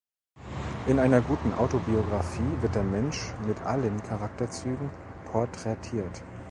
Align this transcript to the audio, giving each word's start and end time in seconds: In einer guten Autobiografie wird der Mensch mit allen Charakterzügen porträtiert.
In 0.87 0.97
einer 0.97 1.21
guten 1.21 1.53
Autobiografie 1.53 2.59
wird 2.61 2.73
der 2.73 2.81
Mensch 2.83 3.35
mit 3.45 3.61
allen 3.61 4.01
Charakterzügen 4.01 4.89
porträtiert. 5.31 6.23